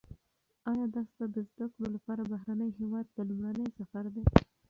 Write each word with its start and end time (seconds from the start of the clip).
ایا 0.69 0.85
دا 0.93 1.01
ستا 1.09 1.25
د 1.35 1.37
زده 1.49 1.65
کړو 1.73 1.85
لپاره 1.95 2.21
بهرني 2.31 2.69
هیواد 2.79 3.05
ته 3.15 3.21
لومړنی 3.29 3.67
سفر 3.79 4.05
دی؟ 4.15 4.23